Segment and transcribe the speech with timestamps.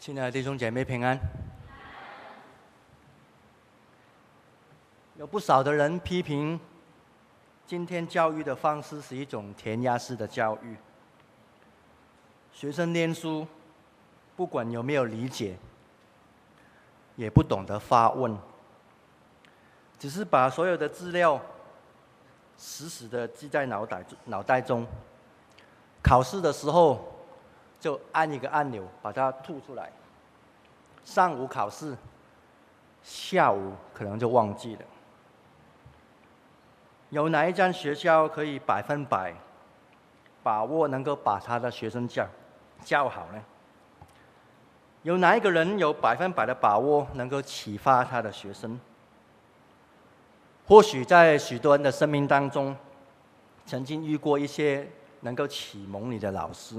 [0.00, 1.20] 亲爱的弟兄姐妹平安。
[5.18, 6.58] 有不少的人批评，
[7.66, 10.74] 今天教育的方式是一种填鸭式的教育。
[12.50, 13.46] 学生念书，
[14.36, 15.58] 不管有没有理解，
[17.16, 18.34] 也不懂得发问，
[19.98, 21.38] 只是把所有的资料
[22.56, 24.86] 死死的记在脑袋脑袋中。
[26.02, 27.19] 考试的时候，
[27.80, 29.90] 就按一个按钮把它吐出来。
[31.02, 31.96] 上午考试，
[33.02, 34.82] 下午可能就忘记了。
[37.08, 39.34] 有哪一间学校可以百分百
[40.44, 42.24] 把握能够把他的学生教
[42.84, 43.42] 教好呢？
[45.02, 48.78] 有哪一个人有百分百的把握能够启发他的学生？
[50.68, 52.76] 或许在许多人的生命当中，
[53.66, 54.88] 曾经遇过一些
[55.20, 56.76] 能够启蒙你的老师，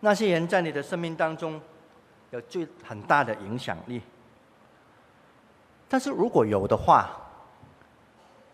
[0.00, 1.60] 那些人在你的生命当中
[2.30, 4.00] 有最很大的影响力。
[5.88, 7.10] 但是如果有的话，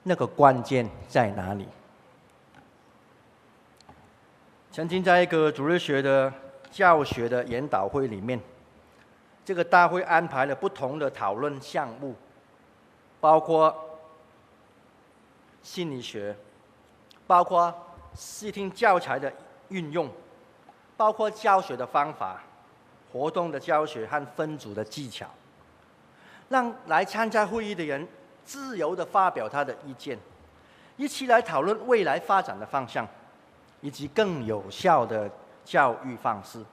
[0.02, 1.66] 那个关键在哪里？
[4.70, 6.32] 曾经在一个主日学的
[6.70, 8.40] 教学的研讨会里面，
[9.44, 12.14] 这个大会安排了不同的讨论项目，
[13.20, 13.98] 包括
[15.62, 16.34] 心理学，
[17.26, 17.74] 包括
[18.14, 19.32] 视听教材的
[19.68, 20.10] 运用，
[21.02, 22.40] 包括教学的方法、
[23.10, 25.26] 活动的教学和分组的技巧，
[26.48, 28.06] 让来参加会议的人。
[28.44, 30.16] 自由的发表他的意见，
[30.96, 33.04] 一起来讨论未来发展的方向，
[33.80, 35.28] 以及更有效的
[35.64, 36.64] 教育方式。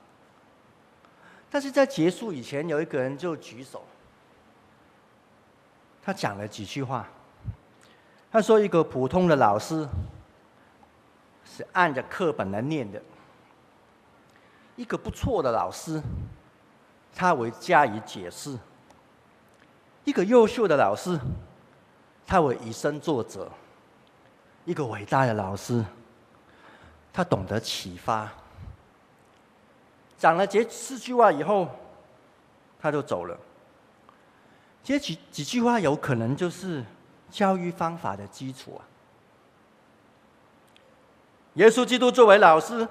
[1.49, 3.83] 但是在结束以前，有一个人就举手，
[6.03, 7.07] 他讲了几句话。
[8.31, 9.87] 他说：“一个普通的老师
[11.43, 13.01] 是按着课本来念的，
[14.79, 16.01] 一个不错的老师，
[17.13, 18.57] 他会加以解释，
[20.05, 21.19] 一个优秀的老师。”
[22.25, 23.49] 他会以身作则，
[24.63, 25.83] 一个伟大的老师，
[27.11, 28.31] 他懂得启发。
[30.15, 31.67] 讲了这四句话以后，
[32.79, 33.35] 他就走了。
[34.83, 36.85] 这几几句话有可能就是
[37.31, 38.85] 教育方法的基础啊。
[41.55, 42.87] 耶稣基督作为老师，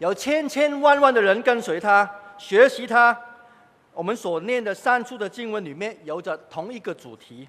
[0.00, 3.16] 有千千万万的人跟随他，学习他。
[3.92, 7.46] 我们所念的三处的经文里面，有着同一个主题。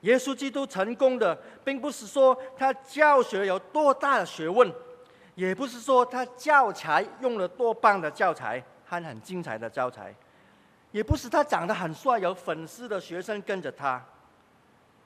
[0.00, 4.72] 耶稣基督成功的，并不是说他教学有多大的学问，
[5.34, 10.14] 也不是说他教材用了多棒的教材和很精彩的教材，
[10.90, 14.02] 也不是他长得很帅，有粉丝的学生跟着他。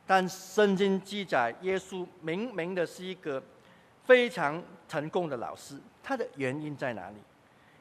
[0.06, 3.42] 但圣经记载，耶稣明明的是一个
[4.04, 5.76] 非常成功的老师，
[6.08, 7.16] 他的原因在哪里？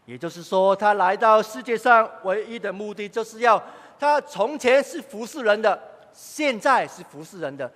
[0.06, 3.62] 也就是说，他来到世界上唯一的目的，就是要
[3.98, 5.82] 他从前是服侍人的。
[6.12, 7.72] 现在是服侍人的，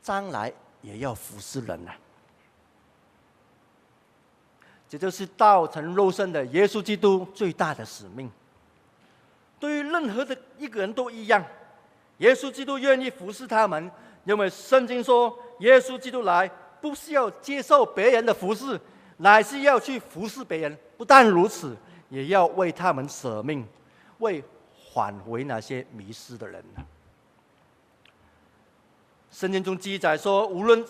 [0.00, 0.50] 将来
[0.80, 1.92] 也要服侍人呐。
[4.88, 8.30] 这就是道成肉身的耶稣基督最大的使命。
[9.60, 11.44] 对于任何的一个人都一样，
[12.18, 13.90] 耶稣基督愿意服侍他们，
[14.24, 16.50] 因为圣经说，耶稣基督来
[16.80, 18.80] 不是要接受别人的服侍，
[19.18, 20.78] 乃是要去服侍别人。
[20.96, 21.76] 不但如此，
[22.08, 23.66] 也要为他们舍命，
[24.18, 24.42] 为
[24.94, 26.64] 挽回那些迷失的人。
[29.30, 30.84] 圣经中记载说，无论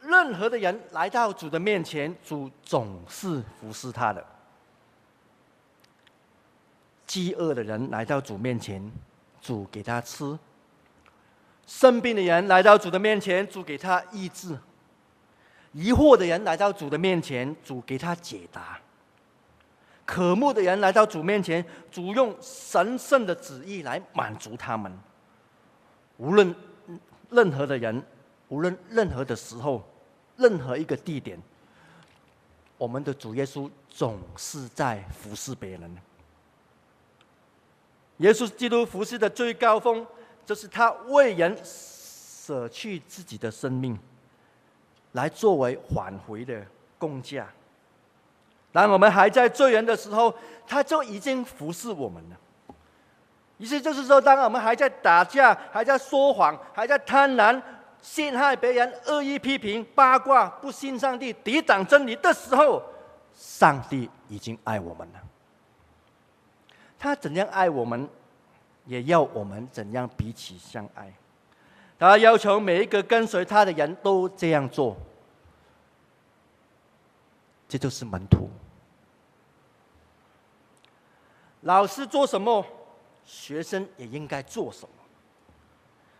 [0.00, 4.24] 任何的人来到主的面前，主总是服侍他的。
[7.06, 8.90] 饥饿的人来到主面前，
[9.42, 10.38] 主给他吃；
[11.66, 14.54] 生病的人来到主的面前，主给他医治；
[15.72, 18.80] 疑惑的人来到主的面前，主给他解答；
[20.04, 24.92] 渴慕的人来到主面前，主用神圣的旨意来满足他们。
[26.16, 26.54] 无论。
[27.32, 28.04] 任何的人，
[28.48, 29.88] 无论任何的时候，
[30.36, 31.40] 任何一个地点，
[32.76, 35.96] 我们的主耶稣总是在服侍别人。
[38.16, 40.04] 耶稣基督服侍的最高峰，
[40.44, 43.96] 就是他为人舍去自己的生命，
[45.12, 46.60] 来作为挽回的
[46.98, 47.46] 工价。
[48.72, 50.32] 当我们还在罪人的时候，
[50.66, 52.36] 他就已经服侍我们了。
[53.58, 57.60] 意思就是说，当我们还在打架、还在说谎、还在贪婪、
[58.00, 62.82] 陷害别人、恶意批评、八卦、不信上帝、抵挡真理的时候，
[63.34, 65.20] 上帝已经爱我们了。
[66.98, 68.08] 他怎样爱我们，
[68.86, 71.12] 也要我们怎样彼此相爱。
[72.00, 74.96] 他要求每一个跟随他的人都这样做。
[77.68, 78.48] 这就是门徒。
[81.60, 82.64] 老师做什么，
[83.22, 84.94] 学生也应该做什么。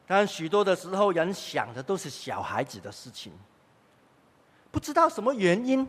[0.07, 3.33] 但许多的时候，人想的都是小孩子的事情。
[4.71, 5.89] 不知道什么原因，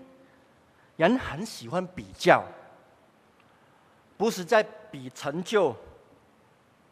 [0.95, 2.45] 人很喜欢比较，
[4.17, 5.75] 不是在比成就，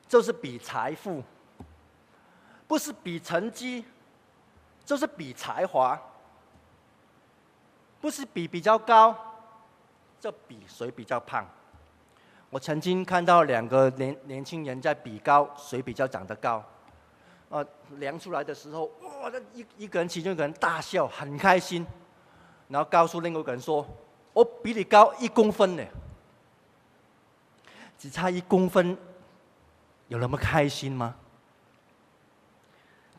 [0.06, 1.24] 就是比财富；
[2.70, 3.84] 不是比成绩，
[4.86, 5.98] 就是比才华；
[8.00, 9.16] 不是比比较高，
[10.20, 11.44] 就比谁比较胖。
[12.52, 16.64] 我曾经看到两个年年轻人在比高，谁比较长得高。
[17.50, 17.66] 啊，
[17.98, 21.84] 量出来的时候，哇，那一一个人其中一个人大笑，很开心，
[22.68, 23.84] 然后告诉另外一个人说
[24.32, 25.84] ：“我比你高一公分呢，
[27.98, 28.96] 只差一公分，
[30.10, 31.16] 有那么开心吗？”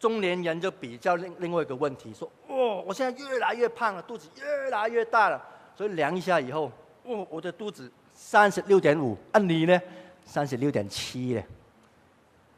[0.00, 5.40] 中年人就比较另另外一个问题说：“哦，我现在越来越胖了，肚子越来越大了，
[5.76, 6.72] 所以量一下以后，
[7.04, 9.80] 哦，我的肚子三十六点五，啊，你呢，
[10.24, 11.42] 三十六点七呢，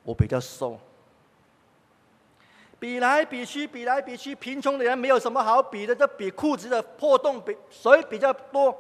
[0.05, 0.79] 我比较瘦。”
[2.79, 8.77] 比来比去，比来比去，贫穷的人没有什么好比的，就比裤子的破洞比谁比较多。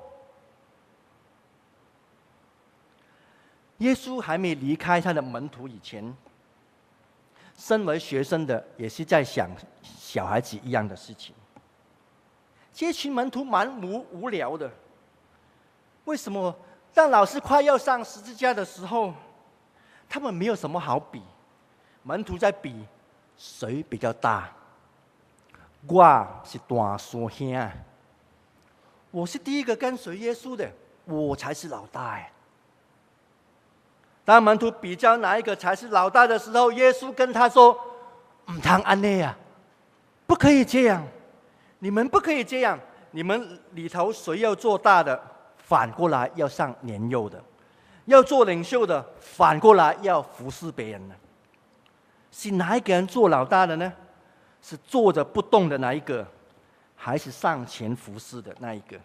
[3.78, 6.16] 耶稣还没离开他的门徒以前，
[7.62, 9.48] 身为学生的也是在想
[9.84, 11.32] 小孩子一样的事情。
[12.72, 14.68] 这群门徒蛮无无聊的，
[16.06, 16.52] 为什么
[16.92, 19.14] 当老师快要上十字架的时候，
[20.08, 21.22] 他们没有什么好比？
[22.02, 22.84] 门徒在比。
[23.36, 24.52] 谁比较大？
[25.86, 27.70] 我是大叔兄，
[29.10, 30.70] 我是第一个跟随耶稣的，
[31.04, 32.32] 我才是老大哎。
[34.24, 37.76] 当门徒比较哪一个才是老大的时候，耶稣跟他说
[38.46, 39.36] ：“唔唐安内啊，
[40.26, 41.04] 不可以这样，
[41.80, 42.78] 你们不可以这样，
[43.10, 45.20] 你们里头谁要做大的，
[45.56, 47.38] 反过来要上年幼的；
[48.04, 51.14] 要做领袖的，反过来要服侍别人的。”
[52.30, 53.92] 是哪一个人做老大的呢？
[54.62, 56.24] 是坐着不动的那一个，
[56.94, 58.96] 还是上前服侍的那一个？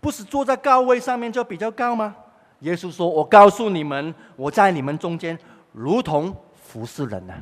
[0.00, 2.14] 不是坐在高位上面就比较高吗？
[2.62, 5.38] 耶稣说：“我告诉你们，我在你们中间
[5.72, 7.34] 如同服侍人呢。”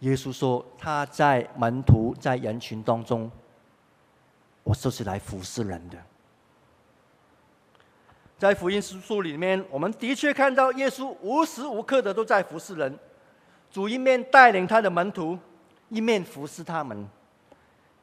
[0.00, 3.30] 耶稣说：“他在门徒在人群当中，
[4.62, 5.98] 我就是来服侍人的。”
[8.38, 12.98] 在福音书书里面，我们的确看到耶稣无时无刻的都在服侍人，
[13.70, 15.38] 主一面带领他的门徒，
[15.90, 17.06] 一面服侍他们。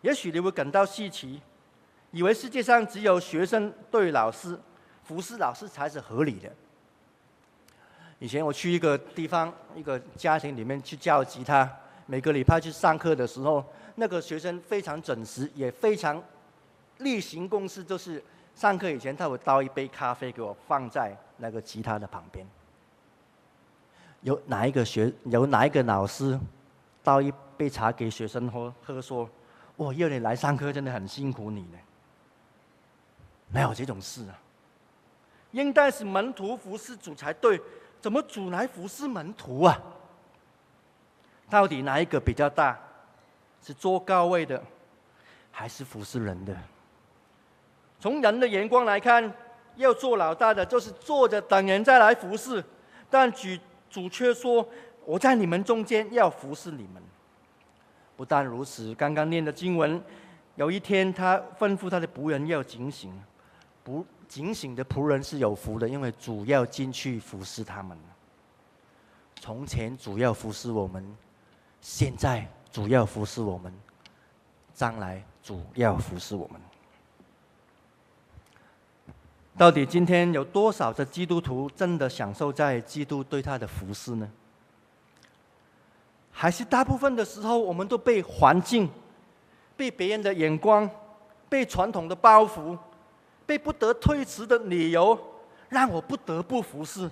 [0.02, 1.42] 也许你会感到稀奇，
[2.12, 4.60] 以为世界上只有学生对老师
[5.08, 6.52] 服侍老师才是合理的。
[8.20, 11.70] 以前我去一个地方，一个家庭里面去教吉他，
[12.06, 13.64] 每个礼拜去上课的时候，
[13.96, 16.22] 那个学生非常准时，也非常
[16.98, 18.24] 例行公事，就是。
[18.56, 22.44] 上课以前，他会倒一杯咖啡给我，放在那个吉他的旁边。
[24.22, 26.40] 有哪一个学，有哪一个老师
[27.04, 29.30] 倒一杯茶给学生喝，喝说
[29.78, 31.78] ：“我要你来上课，真的很辛苦你呢。”
[33.54, 34.34] 没有这种事啊！
[35.52, 37.60] 应该是门徒服侍主才对，
[38.00, 39.82] 怎么主来服侍门徒啊？
[41.50, 42.78] 到底哪一个比较大？
[43.62, 44.62] 是坐高位的，
[45.52, 46.56] 还是服侍人的？
[48.00, 49.34] 从人的眼光来看，
[49.76, 52.64] 要做老大的就是坐着等人再来服侍，
[53.10, 53.48] 但主
[53.90, 54.66] 主却说
[55.04, 57.02] ：“我在你们中间要服侍你们。”
[58.16, 60.02] 不但如此，刚刚念的经文，
[60.56, 63.12] 有一天他吩咐他的仆人要警醒，
[63.84, 67.98] 不警醒的仆人是有福的，因为主要进去服侍他们。
[69.40, 71.16] 从前主要服侍我们，
[71.82, 73.74] 现在主要服侍我们，
[74.74, 76.60] 将来主要服侍我们。
[79.58, 84.30] 到底今天有多少的基督徒真的享受在基督对他的服侍呢？
[86.32, 88.88] 还是大部分的时候，我们都被环境、
[89.76, 90.88] 被别人的眼光、
[91.50, 92.78] 被传统的包袱、
[93.48, 95.18] 被不得推辞的理由，
[95.70, 97.10] 让我不得不服侍，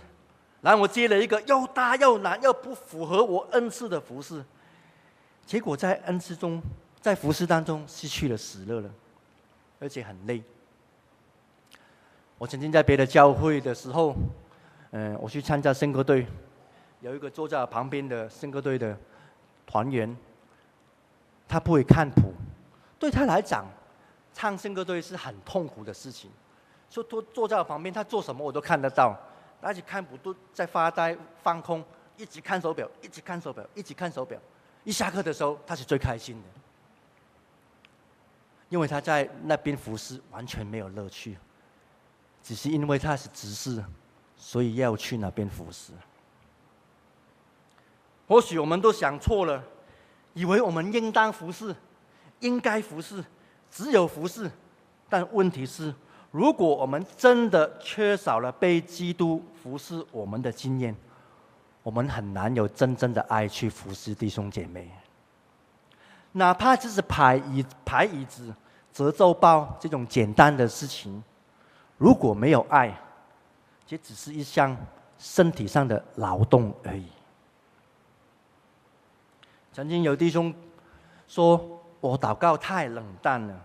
[0.61, 4.43] 然后我接了一个又大又难又不符合我恩赐的服侍，
[5.45, 6.61] 结果在恩赐中，
[6.99, 8.89] 在服侍当中失去了喜乐了，
[9.79, 10.43] 而且很累。
[12.37, 14.13] 我曾经在别的教会的时候，
[14.91, 16.27] 嗯，我去参加圣歌队，
[16.99, 18.95] 有一个坐在旁边的圣歌队的
[19.65, 20.13] 团员，
[21.47, 22.33] 他不会看谱，
[22.99, 23.65] 对他来讲，
[24.35, 26.29] 唱圣歌队是很痛苦的事情。
[26.89, 29.17] 说坐坐在我旁边，他做什么我都看得到，
[29.61, 31.83] 而且看不都在发呆放空，
[32.17, 34.39] 一直看手表，一直看手表，一直看手表。
[34.83, 36.43] 一下课的时候，他是最开心的，
[38.69, 41.37] 因为他在那边服侍完全没有乐趣。
[42.43, 43.83] 只是因为他是执事，
[44.37, 45.91] 所以要去那边服侍。
[48.27, 49.63] 或许我们都想错了，
[50.35, 51.75] 以为我们应当服侍，
[52.41, 53.25] 应该服侍，
[53.75, 54.50] 只有服侍。
[55.10, 55.94] 但问题是，
[56.32, 60.96] 如果我们真的缺少了被基督服侍我们的经验，
[61.84, 64.89] 我们很难有真正的爱去服侍弟兄姐妹。
[66.32, 68.53] 哪怕只是排椅、排椅子、
[68.94, 71.22] 折皱包这种简单的事情，
[71.98, 72.98] 如果没有爱，
[73.86, 74.75] 这只是一项
[75.17, 77.08] 身体上的劳动而已。
[79.72, 80.53] 曾经有弟兄
[81.27, 83.64] 说：“我祷告太冷淡了，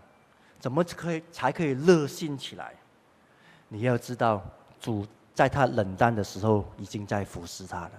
[0.61, 2.73] 怎么可以才可以热心起来？”
[3.67, 4.41] 你要知道，
[4.79, 7.91] 主在他冷淡的时候已经在服侍他了。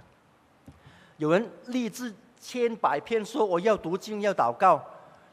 [1.19, 4.83] 有人立志千百遍说我要读经要祷告，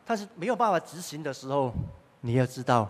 [0.04, 1.74] 但是没有办法执行的时候，
[2.20, 2.90] 你要知道，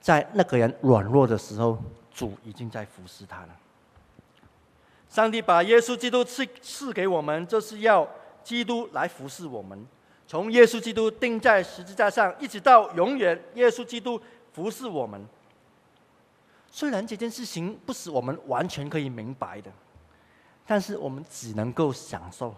[0.00, 1.76] 在那个人软弱的时候，
[2.10, 3.48] 主已经在服侍他了。
[5.10, 8.08] 上帝把耶稣基督赐赐给我们，就是要。
[8.44, 9.86] 基督来服侍我们，
[10.32, 14.18] 从耶稣基督钉在十字架上，一直到永远，耶稣基督
[14.54, 15.22] 服侍我们。
[16.70, 19.70] 虽然这件事情不是我们完全可以明白的，
[20.66, 22.54] 但是我们只能够享受，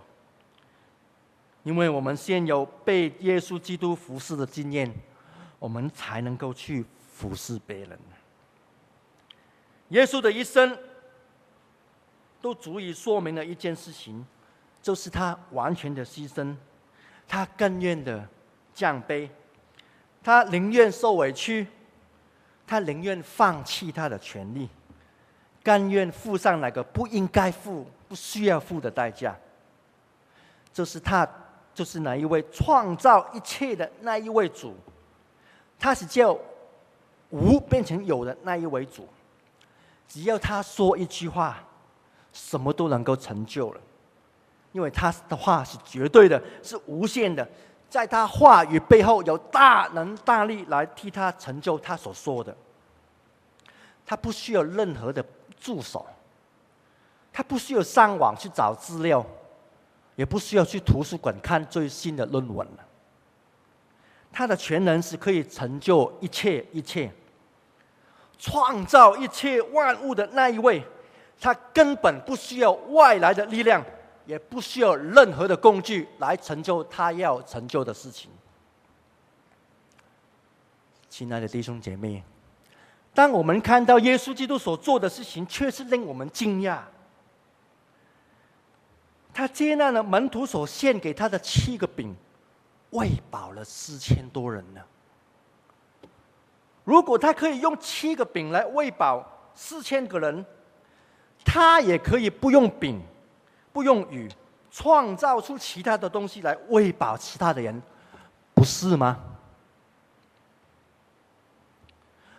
[1.64, 4.94] 因为我们先有被耶稣基督服侍的经验，
[5.58, 7.98] 我们才能够去服侍别人。
[9.88, 10.78] 耶稣的一生
[12.40, 14.24] 都足以说明了一件事情。
[14.80, 16.54] 就是他完全的牺牲，
[17.26, 18.26] 他甘愿的
[18.74, 19.28] 降卑，
[20.22, 21.66] 他宁愿受委屈，
[22.66, 24.68] 他宁愿放弃他的权利，
[25.62, 29.36] 甘愿付上那个不应该付、不需要付的代价。
[30.72, 31.28] 就是他，
[31.72, 34.74] 就是那一位创造一切的那一位主，
[35.78, 36.36] 他是叫
[37.30, 39.08] 无变成有的那一位主。
[40.08, 41.62] 只要他说一句话，
[42.32, 43.80] 什么都能够成就了。
[44.74, 47.48] 因为他的话是绝对的，是无限的，
[47.88, 52.52] 在他话语背后有大能大力来替他成就他所说的。
[54.04, 55.24] 他不需要任何的
[55.56, 56.04] 助手，
[57.32, 59.24] 他不需要上网去找资料，
[60.16, 62.66] 也不需要去图书馆看最新的论文。
[64.32, 67.08] 他的全能是可以成就一切一切，
[68.36, 70.84] 创造一切万物的那一位，
[71.40, 73.80] 他根本不需要外来的力量。
[74.26, 78.30] 也不需要任何的工具来成就他要成就的事情。
[81.08, 82.24] 亲爱的弟兄姐妹，
[83.14, 86.80] 当我们看到耶稣基督所做的事情，确实令我们惊讶。
[89.32, 92.14] 他接纳了门徒所献给他的七个饼，
[92.90, 94.80] 喂饱了四千多人呢。
[96.84, 100.44] 如果他可以用七个饼来喂饱四千个人，
[101.44, 103.00] 他也可以不用饼。
[103.74, 104.30] 不用语，
[104.70, 107.82] 创造出其他的东西来喂饱其他的人，
[108.54, 109.18] 不是吗？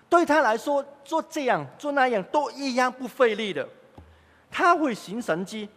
[0.07, 3.67] 对他来说，做这样做那样都一样不费力的。
[4.49, 5.67] 他会行神迹，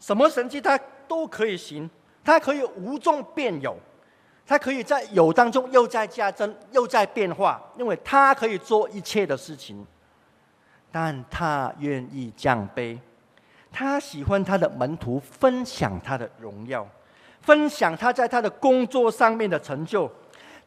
[0.00, 1.88] 什么神迹他都可以行。
[2.24, 3.76] 他可以无中变有，
[4.44, 9.86] 他可以在有当中又在加增，又在变化，因为他可以做一切的事情。
[10.90, 12.98] 但他愿意降卑。
[13.76, 16.86] 他喜欢他的门徒分享他的荣耀，
[17.40, 20.08] 分享他在他的工作上面的成就。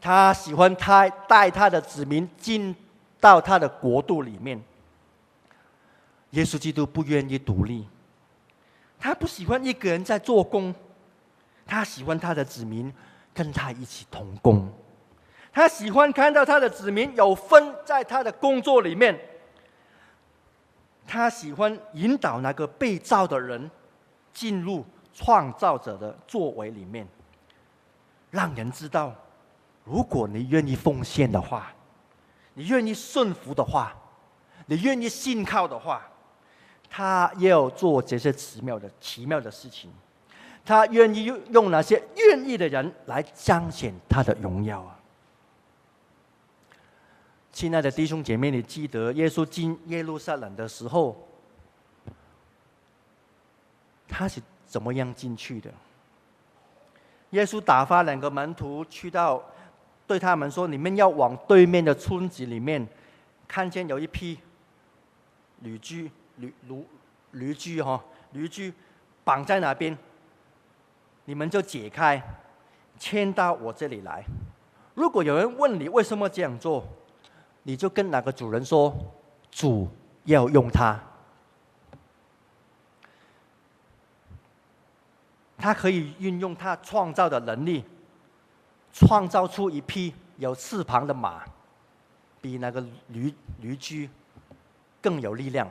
[0.01, 2.75] 他喜欢他带他的子民进
[3.21, 4.61] 到他的国度里面。
[6.31, 7.87] 耶稣基督不愿意独立，
[8.99, 10.75] 他不喜欢一个人在做工，
[11.65, 12.93] 他喜欢他的子民
[13.33, 14.69] 跟他一起同工。
[15.53, 19.17] 他喜欢看到他的子民有分在他的工作里面。
[21.07, 23.71] 他喜欢引导那个被造的人
[24.33, 27.07] 进入创造者的作为里面，
[28.29, 29.15] 让人知道，
[29.85, 31.71] 如果你愿意奉献的话，
[32.53, 33.95] 你愿意顺服的话，
[34.65, 36.05] 你愿意信靠的话，
[36.89, 39.91] 他要做这些奇妙的奇妙的事情，
[40.65, 44.96] 他愿意用用那些愿意的人来彰显他的荣耀啊！
[47.57, 51.27] 亲爱的弟兄姐妹，你记得耶稣进耶路撒冷的时候，
[54.07, 55.73] 他是怎么样进去的？
[57.31, 59.43] 耶稣打发两个门徒去到，
[60.05, 62.87] 对他们说：“你们要往对面的村子里面，
[63.47, 64.37] 看见有一匹
[65.61, 66.85] 驴駒，驴驴
[67.31, 68.71] 驴駒哈，驴駒
[69.23, 69.97] 绑在那边，
[71.25, 72.21] 你们就解开，
[72.99, 74.23] 牵到我这里来。
[74.93, 76.87] 如果有人问你为什么这样做？”
[77.67, 78.95] 你就跟那个主人说
[79.51, 79.89] ：“主
[80.23, 80.97] 要用它。
[85.57, 87.83] 他可以运用他创造的能力，
[88.93, 91.43] 创造出一匹有翅膀的马，
[92.39, 94.09] 比那个驴驴驹
[95.01, 95.69] 更有力量。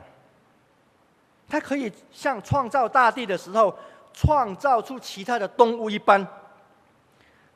[1.49, 3.75] 他可以像创造大地的时候，
[4.13, 6.27] 创造出其他的动物一般，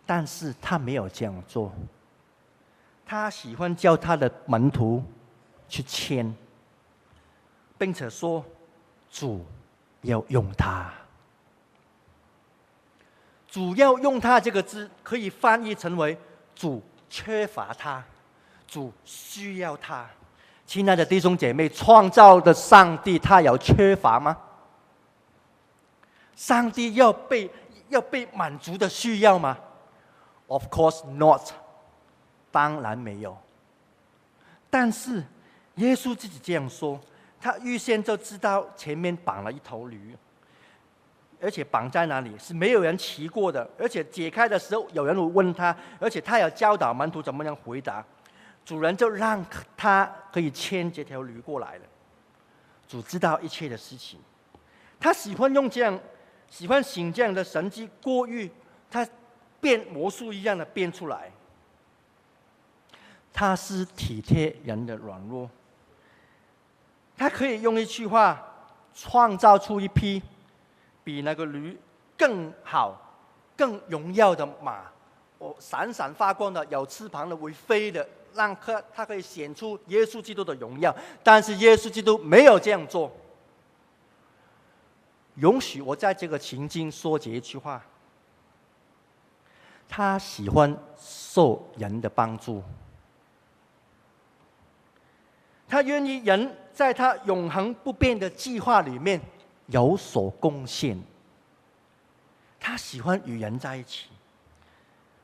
[0.03, 1.71] 但是他没有这样做。
[3.11, 5.03] 他喜欢叫他的门徒
[5.67, 6.33] 去签，
[7.77, 8.41] 并且说
[9.11, 9.45] ：“主
[10.03, 10.89] 要用他。”
[13.51, 16.17] 主要用他这个字，可以翻译成为
[16.55, 18.01] “主缺乏他，
[18.65, 20.09] 主需要他”。
[20.65, 24.37] 亲爱的弟兄姐妹，创造的上帝，他有缺乏吗？
[26.33, 27.51] 上帝要被
[27.89, 29.57] 要被满足的需要吗
[30.47, 31.41] ？Of course not，
[32.51, 33.37] 当然没有。
[34.69, 35.23] 但是
[35.75, 36.99] 耶稣自己这样说，
[37.39, 40.15] 他预先就知道前面绑了一头驴。
[41.43, 48.05] 而且绑在哪里是没有人骑过的，而且解开的时候有人会问他，而且他要教导门徒怎么样回答，
[48.63, 49.43] 主人就让
[49.75, 51.85] 他可以牵这条驴过来了。
[52.87, 54.19] 主知道一切的事情，
[54.99, 55.99] 他喜欢用这样，
[56.47, 58.47] 喜欢行这样的神迹过于
[58.91, 59.03] 他
[59.59, 61.31] 变魔术一样的变出来。
[63.33, 65.49] 他是体贴人的软弱，
[67.17, 68.41] 他可以用一句话
[68.93, 70.21] 创造出一匹。
[71.03, 71.75] 比那个驴
[72.15, 72.95] 更好、
[73.57, 74.83] 更荣耀的马，
[75.39, 80.95] 哦，闪闪发光的、有翅膀的、会飞的，让他他可以显出耶稣基督的荣耀。
[81.23, 83.11] 但是耶稣基督没有这样做。
[85.37, 87.83] 允许我在这个情境说这一句话：
[89.89, 92.61] 他喜欢受人的帮助，
[95.71, 99.21] 他愿意人在他永恒不变的计划里面。
[99.67, 101.01] 有所贡献，
[102.59, 104.09] 他喜欢与人在一起，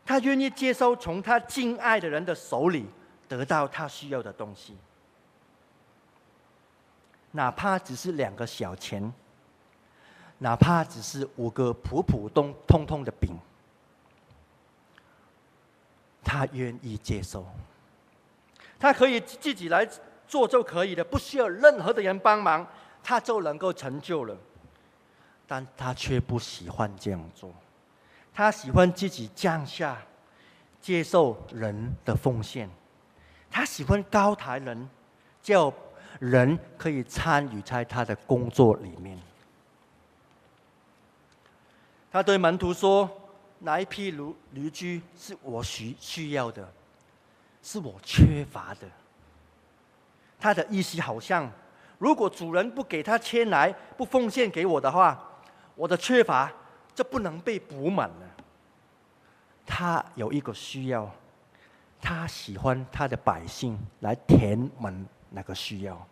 [0.05, 2.85] 他愿意接受从他敬爱的人的手里
[3.27, 4.77] 得到他需要的东西，
[7.31, 9.11] 哪怕只是两个小钱，
[10.37, 13.35] 哪怕只是五个普普通通通的饼，
[16.23, 17.45] 他愿意接受，
[18.79, 19.85] 他可以自己来
[20.27, 22.65] 做就可以了，不需要任何的人帮忙。
[23.03, 24.35] 他就能够成就了，
[25.47, 27.49] 但他却不喜欢这样做。
[28.33, 29.97] 他喜欢自己降下，
[30.81, 32.69] 接受人的奉献。
[33.49, 34.89] 他喜欢高抬人，
[35.41, 35.73] 叫
[36.19, 39.17] 人可以参与在他的工作里面。
[42.11, 43.09] 他对门徒说
[43.59, 46.69] ：“哪一匹驴驴駒是我需需要的，
[47.63, 48.87] 是我缺乏的。”
[50.39, 51.51] 他的意思好像。
[51.99, 55.19] 如果主人不给他牵来，不奉献给我的话，
[55.73, 56.51] 我的缺乏
[56.93, 58.27] 就不能被补满了。
[59.65, 61.09] 他有一个需要，
[61.99, 66.07] 他喜欢他的百姓来填满那个需要。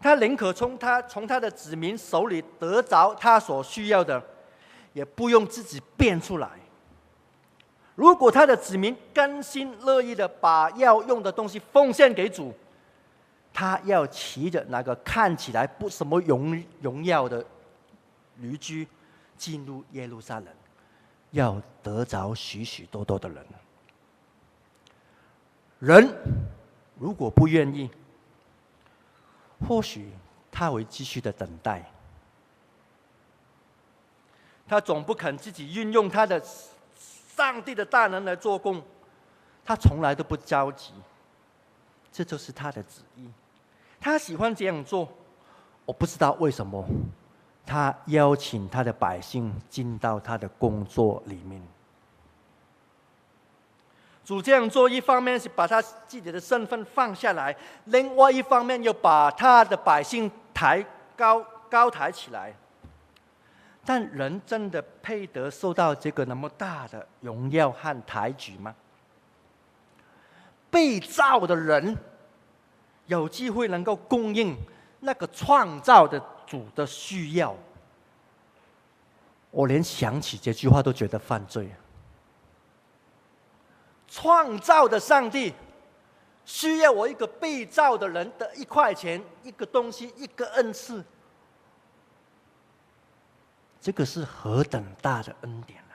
[0.00, 4.20] 他宁可从他从他的子民手里得着他所需要的，
[4.92, 6.50] 也不用自己变出来。
[7.94, 12.52] 如果他的子民甘心乐意的把要用的东西奉献给主。
[13.56, 17.46] 他要骑着那个看起来不什么荣荣耀的
[18.38, 18.88] 驴驹
[19.36, 20.48] 进入耶路撒冷，
[21.30, 23.46] 要得着许许多多的人。
[25.78, 26.12] 人
[26.98, 27.88] 如果不愿意，
[29.68, 30.10] 或许
[30.50, 31.88] 他会继续的等待。
[34.66, 36.42] 他总不肯自己运用他的
[37.36, 38.82] 上帝的大能来做工，
[39.64, 40.92] 他从来都不着急。
[42.12, 43.28] 这就是他的旨意。
[44.00, 45.08] 他喜欢这样做，
[45.84, 46.84] 我不知道为什么。
[47.66, 51.60] 他邀请他的百姓进到他的工作里面。
[54.24, 60.84] 主这样做，一方面是把他自己的身份放下来，另外一方面又把他的百姓抬
[61.16, 62.54] 高高抬起来。
[63.84, 68.74] 但人真的配得受到这个那么大的荣耀和抬举吗？
[70.70, 71.96] 被造的人。
[73.06, 74.56] 有机会能够供应
[75.00, 77.54] 那个创造的主的需要，
[79.50, 81.68] 我连想起这句话都觉得犯罪。
[84.08, 85.52] 创造的上帝
[86.46, 91.04] 需要我一个被造的人的一块钱、一个东西、一个恩赐，
[93.84, 95.92] 这个是何等大的恩典啊！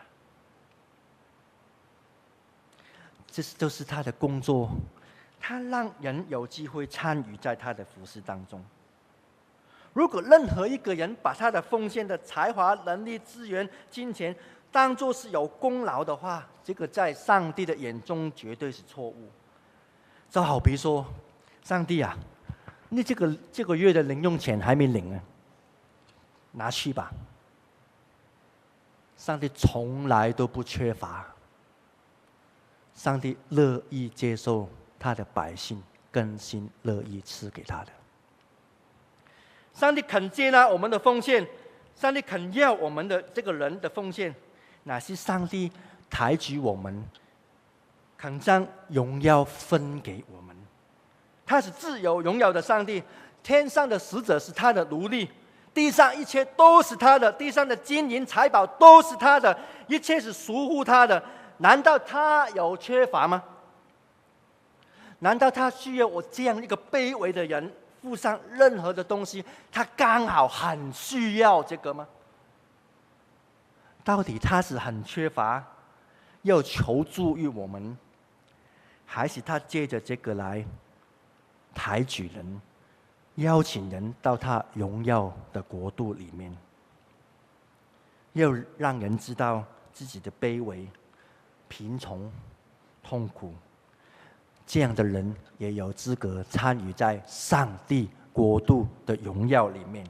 [3.25, 4.69] 这是都是他的工作。
[5.39, 8.63] 他让人有机会参与在他的服事当中。
[9.91, 14.35] 如果任何一个人把他的奉献的才华、能力、资源、金钱
[14.71, 19.31] 当做是有功劳的话，这个在上帝的眼中绝对是错误。
[20.29, 21.03] 就好比说，
[21.63, 22.15] 上帝啊，
[22.89, 25.19] 你这个这个月的零用钱还没领呢，
[26.51, 27.11] 拿去吧。
[29.19, 31.25] 上帝从来都不缺乏，
[32.95, 37.91] 上帝乐意接受他的百姓更新，乐意赐给他的。
[39.73, 41.45] 上帝肯接纳我们的奉献，
[41.97, 44.33] 上帝肯要我们的这个人的奉献，
[44.83, 45.69] 乃是上帝
[46.09, 47.03] 抬举我们，
[48.17, 50.55] 肯将荣耀分给我们。
[51.45, 53.03] 他是自由荣耀的上帝，
[53.43, 55.29] 天上的使者是他的奴隶，
[55.73, 61.23] 地上一切都是他的，地上的金银财宝都是他的，一切是属乎他的。
[61.57, 63.43] 难道他有缺乏吗？
[65.19, 67.71] 难道他需要我这样一个卑微的人？
[68.01, 72.07] 付上任何的东西，他刚好很需要这个吗？
[74.05, 75.61] 到底他是很缺乏，
[76.43, 77.97] 要求助于我们，
[79.05, 80.65] 还是他借着这个来
[81.75, 82.61] 抬举人，
[83.39, 86.55] 邀请人到他荣耀的国度里面，
[88.33, 90.87] 要让人知道自己的卑微、
[91.67, 92.31] 贫穷、
[93.01, 93.53] 痛苦。
[94.67, 100.05] 这样的人也有资格参与在上帝国度的荣耀里面。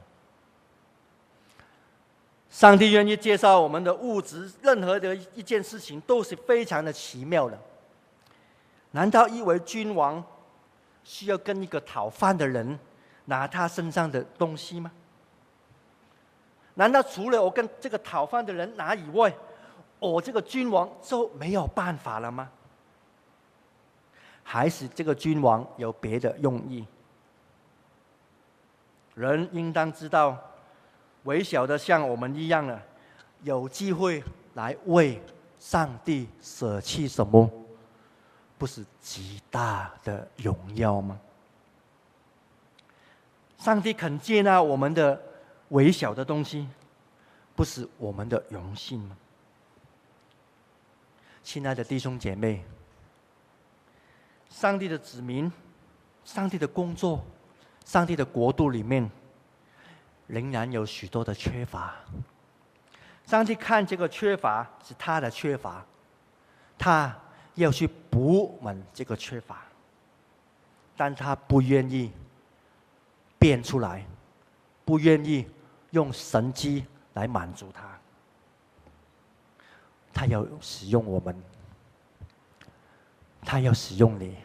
[2.50, 7.56] 上帝愿意介绍我们的物质，任何的一件事情都是非常的奇妙的。
[8.90, 10.22] 难道一位君王
[11.04, 12.76] 需要跟一个讨饭的人
[13.30, 14.90] 拿他身上的东西吗？
[16.74, 19.32] 难道除了我跟这个讨饭的人拿以外，
[20.00, 22.50] 我这个君王就没有办法了吗？
[24.42, 26.84] 还是这个君王有别的用意？
[29.14, 30.36] 人应当知道，
[31.22, 32.82] 微小的像我们一样的，
[33.42, 35.22] 有机会来为
[35.58, 37.48] 上帝舍弃什么，
[38.58, 41.20] 不是极大的荣耀吗？
[43.60, 45.20] 上帝肯接纳我们的
[45.68, 46.66] 微小的东西，
[47.54, 49.14] 不是我们的荣幸吗？
[51.42, 52.64] 亲爱的弟兄姐妹。
[54.48, 55.52] 上帝的子民，
[56.24, 57.22] 上帝的工作，
[57.84, 59.08] 上帝的国度里面，
[60.26, 61.94] 仍然有许多的缺乏。
[63.26, 65.84] 上帝看这个缺乏是他的缺乏，
[66.78, 67.14] 他
[67.56, 69.62] 要去补满这个缺乏，
[70.96, 72.10] 但他不愿意
[73.40, 74.06] 变出来，
[74.84, 75.46] 不愿意
[75.90, 77.98] 用神机来满足他。
[80.12, 81.34] 他要使用我们。
[83.42, 84.36] 他要使用你，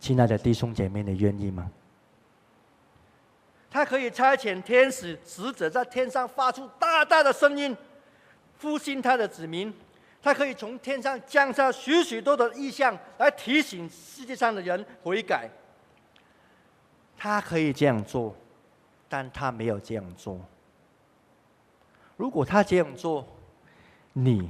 [0.00, 1.70] 亲爱的弟兄姐妹，你愿意吗？
[3.70, 7.76] 他可以差遣天使使者在天上发出大大的声音，
[8.56, 9.72] 复兴他的子民。
[10.22, 15.48] 他可以从天上降下许许多多的异象来提醒世界上的人悔改。
[17.26, 18.32] 他可以这样做，
[19.08, 20.40] 但他没有这样做。
[22.16, 23.26] 如果他这样做，
[24.12, 24.48] 你，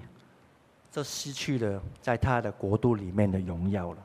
[0.92, 3.98] 就失去了在他的国度里面的荣耀了。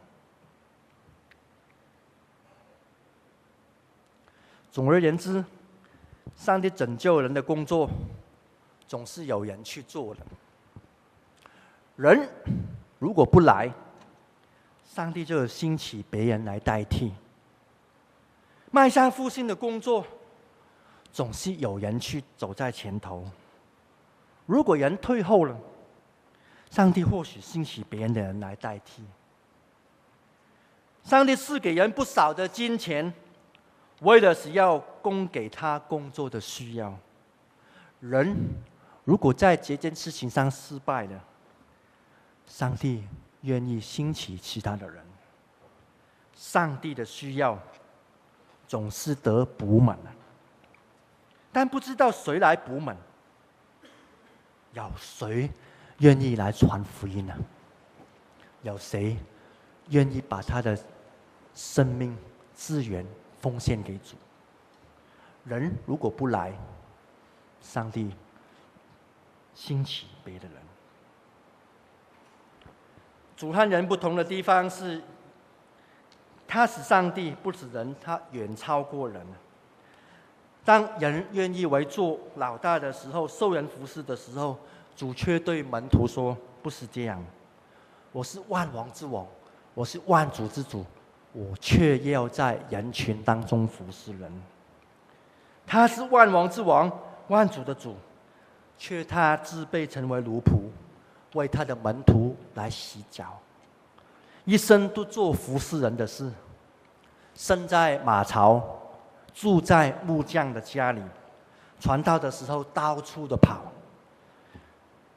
[4.71, 5.43] 总而言之，
[6.37, 7.89] 上帝拯救人的工作，
[8.87, 10.21] 总是有人去做的。
[11.97, 12.25] 人
[12.99, 13.69] 如果不来，
[14.85, 17.11] 上帝就兴起别人来代替。
[18.71, 20.05] 迈向复兴的工作，
[21.11, 23.29] 总是有人去走在前头。
[24.45, 25.55] 如果人退后了，
[26.69, 29.03] 上帝或许兴起别人的人来代替。
[31.03, 33.13] 上帝赐给人不少的金钱，
[33.99, 36.97] 为了是要供给他工作的需要。
[37.99, 38.35] 人
[39.03, 41.23] 如果在这件事情上失败了，
[42.47, 43.03] 上帝
[43.41, 45.03] 愿意兴起其他的人。
[46.35, 47.57] 上帝的需要
[48.71, 50.15] 总是得补满了，
[51.51, 52.95] 但不知道谁来补满，
[54.71, 55.51] 有谁？
[55.97, 57.35] 愿意来传福音呢？
[58.61, 59.17] 有谁
[59.89, 60.79] 愿意把他的
[61.53, 62.17] 生命
[62.53, 63.05] 资源
[63.41, 64.15] 奉献给主？
[65.43, 66.53] 人如果不来，
[67.59, 68.15] 上帝
[69.53, 70.55] 兴起别的人。
[73.35, 75.03] 主和人不同的地方是，
[76.53, 79.25] 他是上帝，不是人，他远超过人。
[80.65, 84.57] 当人愿意为做老大的时候，受人服侍的时候。
[84.93, 87.23] 主却对门徒说：“不是这样，
[88.11, 89.25] 我是万王之王，
[89.73, 90.85] 我是万主之主，
[91.31, 94.29] 我却要在人群当中服侍人。
[95.65, 96.91] 他是万王之王，
[97.29, 97.95] 万主的主，
[98.77, 100.59] 却他自卑成为奴仆，
[101.33, 103.39] 为他的门徒来洗脚，
[104.45, 106.31] 一生都做服侍人的事。
[107.35, 108.61] 生在马槽，
[109.33, 111.01] 住在木匠的家里，
[111.79, 113.61] 传道的时候到处的跑，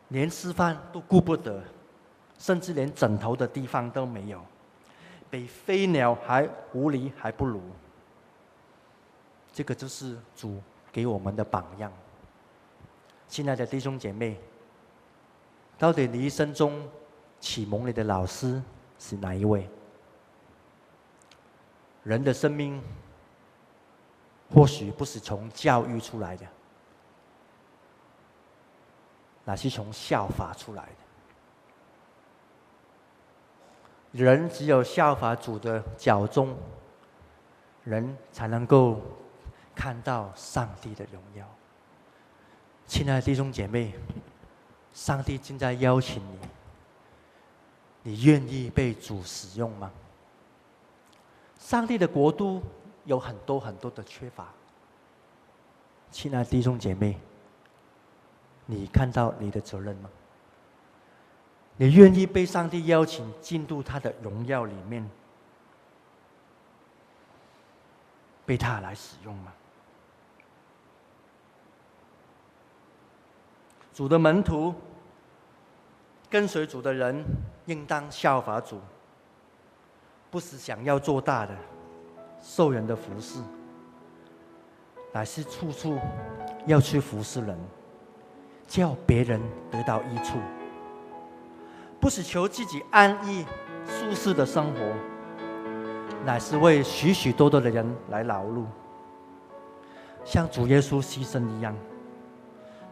[0.08, 1.62] 连吃饭都顾不得。
[2.37, 4.44] 甚至连枕头的地方都没有，
[5.30, 7.62] 比飞鸟还狐狸还不如。
[9.52, 10.60] 这个就是主
[10.92, 11.90] 给我们的榜样。
[13.28, 14.38] 亲爱的弟兄姐妹，
[15.78, 16.87] 到底你一生中
[17.40, 18.60] 启蒙你的老师
[19.06, 19.68] 是哪一位？
[22.04, 22.82] 人的生命
[24.50, 26.46] 或许不是从教育出来的，
[29.44, 30.84] 那是从效法出来
[34.12, 34.24] 的。
[34.24, 36.56] 人只有效法主的脚踪，
[37.82, 39.02] 人才能够
[39.74, 41.46] 看到上帝的荣耀。
[42.86, 43.94] 亲爱的弟兄姐妹，
[44.94, 46.38] 上帝正在邀请你，
[48.04, 49.90] 你愿意被主使用吗？
[51.58, 52.62] 上帝的国度
[53.06, 54.48] 有很多很多的缺乏。
[56.10, 57.18] 亲爱的弟兄姐妹，
[58.66, 60.10] 你看到你的责任吗？
[61.76, 65.10] 你愿意被上帝邀请进入他的荣耀里面，
[68.44, 69.52] 被他来使用吗？
[73.94, 74.74] 主的门徒，
[76.28, 77.24] 跟随主的人，
[77.66, 78.81] 应当效法主，
[80.31, 81.57] 不是想要做大的、
[82.40, 83.40] 受人的服侍，
[85.12, 85.98] 乃是处处
[86.66, 87.59] 要去服侍人，
[88.66, 90.38] 叫别人得到益处。
[92.00, 93.46] 不是求自己安逸、
[93.87, 94.81] 舒适的生活，
[96.24, 98.64] 乃是为许许多多的人来劳碌，
[100.22, 101.74] 像主耶稣牺牲一样，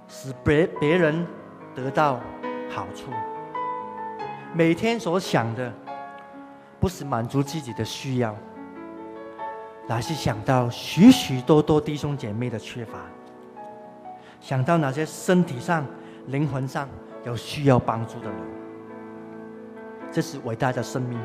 [0.09, 1.27] 使别别人
[1.75, 2.19] 得到
[2.71, 3.11] 好处。
[4.55, 5.73] 每天所想的，
[6.79, 8.37] 不是满足自己的需要，
[9.89, 12.99] 乃是想到许许多多弟兄姐妹的缺乏，
[14.41, 15.87] 想到那些身体上、
[16.27, 16.87] 灵魂上
[17.25, 18.37] 有需要帮助的人。
[20.11, 21.19] 这是伟大的生命，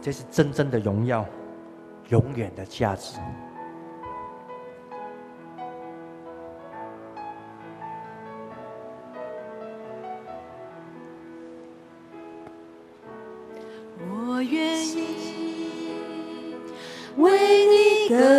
[0.00, 1.26] 这是真正的荣耀，
[2.10, 3.18] 永远的价值。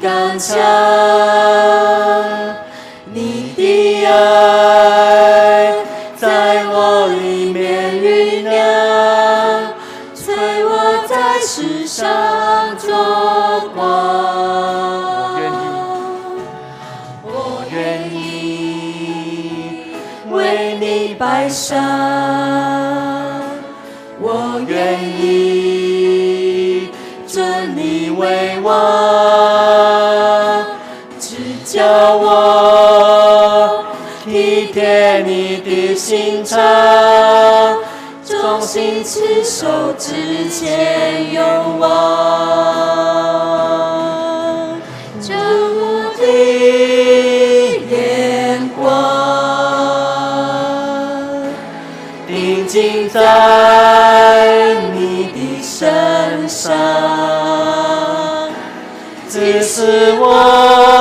[0.00, 0.38] 因你
[36.08, 36.58] 心肠，
[38.24, 41.42] 忠心持守之前有
[41.78, 41.86] 望，
[45.20, 46.24] 这无的
[47.90, 48.88] 眼光，
[52.26, 56.72] 定睛在你的身上，
[59.28, 60.96] 只是我。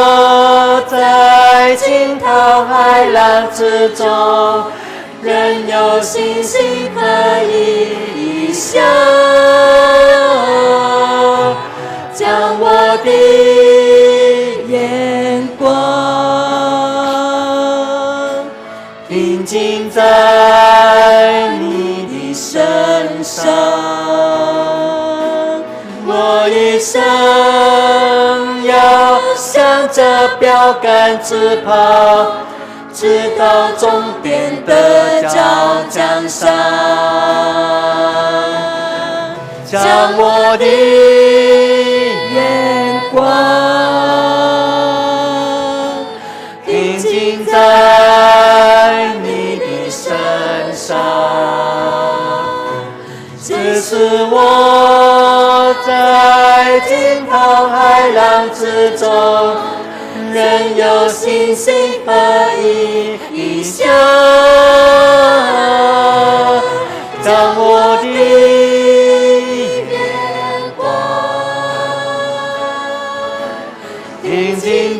[0.90, 4.06] 在惊涛骇浪之中。
[5.28, 7.02] 仍有信心可
[7.44, 7.52] 以
[8.16, 8.80] 依靠，
[12.14, 13.12] 将我的
[14.70, 15.68] 眼光
[19.10, 22.14] 定睛在你的。
[22.34, 22.62] 身
[23.24, 23.44] 上，
[26.06, 27.02] 我一生
[28.64, 31.72] 要向着标杆直跑，
[33.00, 36.50] 直到终点得着奖赏。
[39.68, 39.78] 将
[40.18, 40.66] 我的
[42.34, 43.22] 眼光
[46.66, 50.18] 定睛在你的身
[50.74, 50.98] 上，
[53.44, 59.56] 只是我在惊涛骇浪之中，
[60.58, 62.12] 仍有信心和
[63.32, 63.88] 异象。
[67.22, 68.08] 将我的。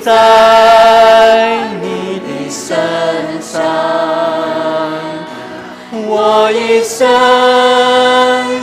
[0.04, 2.78] 在你的身
[3.42, 3.60] 上，
[6.08, 7.06] 我一生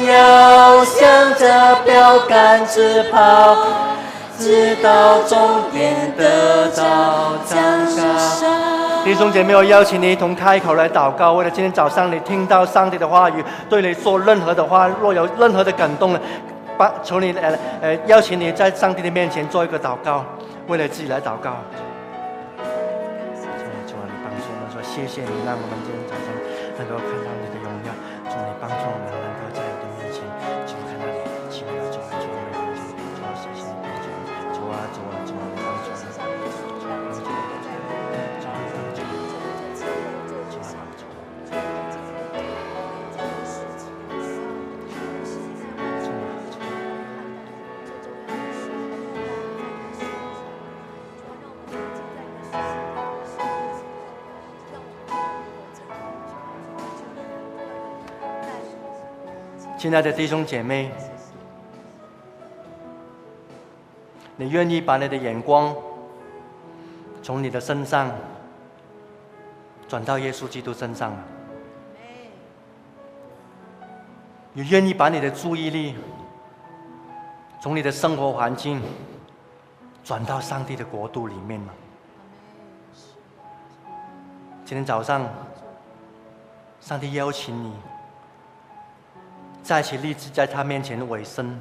[0.07, 3.59] 要向着标杆直跑，
[4.45, 6.83] 直到终点得着
[7.47, 8.05] 奖赏。
[9.03, 11.33] 弟兄姐妹，我邀请你一同开口来祷告。
[11.33, 16.21] 为了今天早上你听到上帝的话语，对你说任何的话，若有任何的感动了，
[16.77, 20.23] 把求你呃呃邀请你在上帝的面前做一个祷告。
[20.67, 21.57] 为了自己来祷告，
[22.61, 26.29] 主啊，你帮助我们说谢谢你，让我们今天早上
[26.77, 27.89] 能够看到你的荣耀，
[28.29, 29.14] 主你帮助我们
[59.85, 60.91] 亲爱的弟兄姐妹，
[64.35, 65.77] 你愿意把你的眼光
[67.23, 68.11] 从你的身上
[69.87, 71.19] 转到耶稣基督身上吗？
[74.55, 75.95] 你愿意把你的注意力
[77.61, 78.81] 从你的生活环境
[80.03, 81.75] 转到上帝的国度里面吗？
[84.65, 85.29] 今天早上，
[86.81, 87.75] 上帝邀请你。
[89.65, 91.59] 再次立志在他面前委身，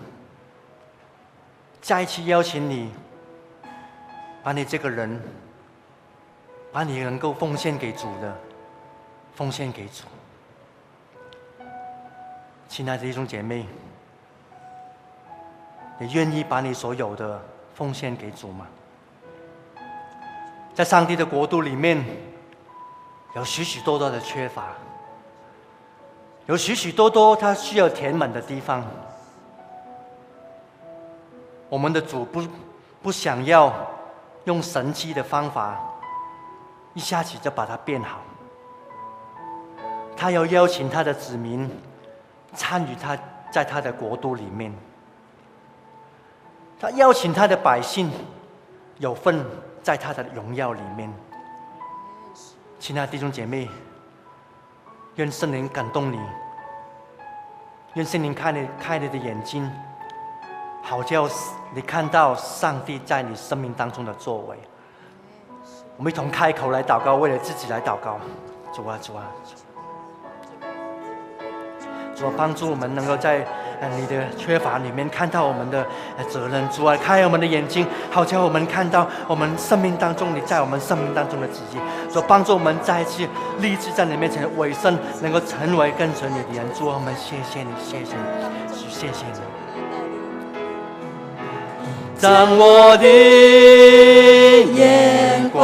[1.81, 2.91] 再一次邀请你，
[4.43, 5.21] 把你这个人，
[6.73, 8.37] 把你能够奉献给主的，
[9.33, 10.03] 奉献给主。
[12.67, 13.65] 亲爱的弟兄姐妹，
[15.97, 17.41] 你愿意把你所有的
[17.73, 18.67] 奉献给主吗？
[20.73, 22.03] 在上帝的国度里面，
[23.33, 24.73] 有许许多多的缺乏。
[26.45, 28.83] 有许许多多他需要填满的地方，
[31.69, 32.45] 我们的主不
[33.01, 33.73] 不想要
[34.43, 35.79] 用神奇的方法
[36.93, 38.19] 一下子就把它变好，
[40.17, 41.69] 他要邀请他的子民
[42.53, 43.17] 参与他
[43.49, 44.73] 在他的国度里面，
[46.77, 48.11] 他邀请他的百姓
[48.97, 49.45] 有份
[49.81, 51.09] 在他的荣耀里面，
[52.79, 53.69] 亲爱的弟兄姐妹。
[55.15, 56.19] 愿圣灵感动你，
[57.93, 59.71] 愿圣灵开你开你的眼睛，
[60.81, 61.29] 好叫
[61.73, 64.57] 你看到上帝在你生命当中的作为。
[65.97, 68.19] 我们一同开口来祷告，为了自己来祷告。
[68.73, 69.31] 主啊，主啊，
[72.15, 73.45] 主啊，帮助我们能够在。
[73.97, 75.85] 你的缺乏里面看到我们的
[76.29, 81.77] 责任，主啊，开我们的眼睛，好叫我们看到我们生命当中你在我们生命当中的旨意，
[82.11, 83.27] 所帮助我们再次
[83.59, 86.65] 立志在你面前委身，能够成为跟随你的人。
[86.73, 88.21] 主，我们谢谢你，谢谢你，
[88.89, 89.39] 谢谢你。
[92.17, 93.05] 将我的
[94.71, 95.63] 眼光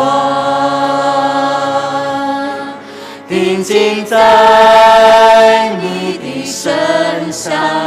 [3.30, 7.79] 定睛在你的身上。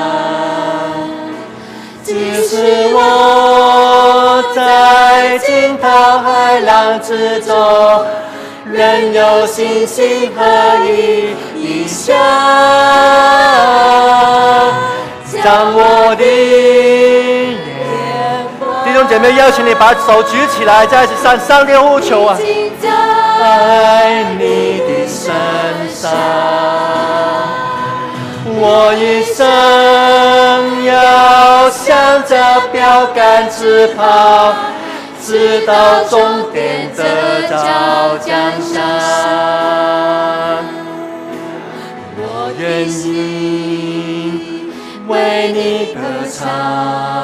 [2.63, 8.07] 即使我在惊涛骇浪之中，
[8.67, 10.45] 仍有信心和
[10.87, 11.35] 异
[11.89, 12.17] 象。
[15.43, 17.59] 将我的眼
[18.61, 22.39] 光，弟兄姐妹，邀请你把手举起来，再一起向上天呼求啊！
[23.41, 25.35] 在你的身
[25.93, 26.13] 上。
[28.65, 29.45] 我一生
[30.85, 34.55] 要向着标杆直跑
[35.21, 37.03] 直到终点这
[37.49, 38.83] 座江山
[42.17, 44.71] 我愿意
[45.09, 46.01] 为你歌
[46.33, 47.22] 唱。